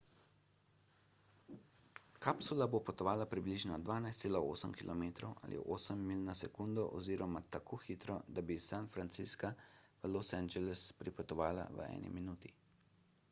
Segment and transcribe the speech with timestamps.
[2.25, 5.03] kapsula bo potovala približno 12,8 km
[5.49, 9.53] ali 8 milj na sekundo oziroma tako hitro da bi iz san francisca
[10.01, 12.53] v los angeles pripotovala v eni minuti